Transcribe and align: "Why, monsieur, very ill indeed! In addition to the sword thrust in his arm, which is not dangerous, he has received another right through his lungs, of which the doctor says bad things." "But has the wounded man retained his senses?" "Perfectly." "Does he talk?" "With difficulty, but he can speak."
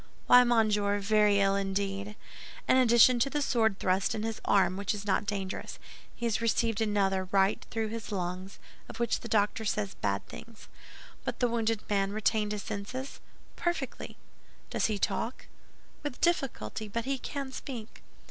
"Why, 0.25 0.43
monsieur, 0.43 0.97
very 0.97 1.39
ill 1.39 1.55
indeed! 1.55 2.15
In 2.67 2.77
addition 2.77 3.19
to 3.19 3.29
the 3.29 3.39
sword 3.39 3.77
thrust 3.77 4.15
in 4.15 4.23
his 4.23 4.41
arm, 4.45 4.75
which 4.75 4.95
is 4.95 5.05
not 5.05 5.27
dangerous, 5.27 5.77
he 6.15 6.25
has 6.25 6.41
received 6.41 6.81
another 6.81 7.25
right 7.25 7.63
through 7.69 7.89
his 7.89 8.11
lungs, 8.11 8.57
of 8.89 8.99
which 8.99 9.19
the 9.19 9.27
doctor 9.27 9.63
says 9.63 9.93
bad 9.93 10.25
things." 10.25 10.67
"But 11.23 11.35
has 11.35 11.39
the 11.41 11.49
wounded 11.49 11.87
man 11.87 12.13
retained 12.13 12.51
his 12.51 12.63
senses?" 12.63 13.19
"Perfectly." 13.55 14.17
"Does 14.71 14.87
he 14.87 14.97
talk?" 14.97 15.45
"With 16.01 16.19
difficulty, 16.19 16.87
but 16.87 17.05
he 17.05 17.19
can 17.19 17.51
speak." 17.51 18.01